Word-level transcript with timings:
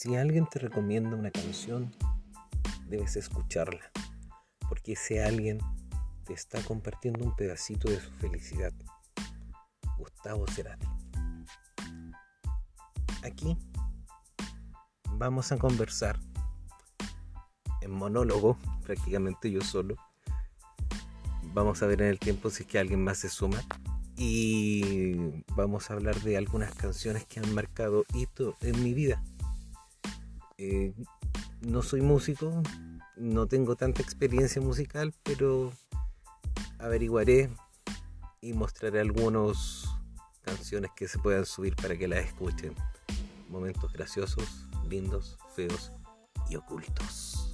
Si 0.00 0.14
alguien 0.14 0.46
te 0.46 0.60
recomienda 0.60 1.16
una 1.16 1.32
canción, 1.32 1.92
debes 2.88 3.16
escucharla, 3.16 3.90
porque 4.68 4.92
ese 4.92 5.24
alguien 5.24 5.58
te 6.24 6.34
está 6.34 6.62
compartiendo 6.62 7.24
un 7.24 7.34
pedacito 7.34 7.90
de 7.90 7.98
su 7.98 8.12
felicidad. 8.12 8.72
Gustavo 9.98 10.46
Cerati. 10.46 10.86
Aquí 13.24 13.58
vamos 15.14 15.50
a 15.50 15.58
conversar 15.58 16.16
en 17.80 17.90
monólogo, 17.90 18.56
prácticamente 18.84 19.50
yo 19.50 19.62
solo. 19.62 19.96
Vamos 21.54 21.82
a 21.82 21.88
ver 21.88 22.02
en 22.02 22.08
el 22.10 22.20
tiempo 22.20 22.50
si 22.50 22.62
es 22.62 22.68
que 22.68 22.78
alguien 22.78 23.02
más 23.02 23.18
se 23.18 23.28
suma. 23.28 23.60
Y 24.14 25.42
vamos 25.56 25.90
a 25.90 25.94
hablar 25.94 26.14
de 26.20 26.36
algunas 26.36 26.72
canciones 26.72 27.26
que 27.26 27.40
han 27.40 27.52
marcado 27.52 28.04
hito 28.14 28.54
en 28.60 28.80
mi 28.84 28.94
vida. 28.94 29.20
Eh, 30.60 30.92
no 31.60 31.82
soy 31.82 32.02
músico, 32.02 32.62
no 33.16 33.46
tengo 33.46 33.76
tanta 33.76 34.02
experiencia 34.02 34.60
musical, 34.60 35.14
pero 35.22 35.72
averiguaré 36.80 37.48
y 38.40 38.54
mostraré 38.54 39.00
algunas 39.00 39.86
canciones 40.42 40.90
que 40.96 41.06
se 41.06 41.20
puedan 41.20 41.46
subir 41.46 41.76
para 41.76 41.96
que 41.96 42.08
las 42.08 42.24
escuchen. 42.24 42.74
Momentos 43.48 43.92
graciosos, 43.92 44.66
lindos, 44.88 45.38
feos 45.54 45.92
y 46.50 46.56
ocultos. 46.56 47.47